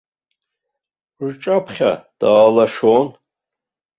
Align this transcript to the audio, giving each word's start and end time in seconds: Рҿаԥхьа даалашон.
Рҿаԥхьа 1.27 1.91
даалашон. 2.19 3.07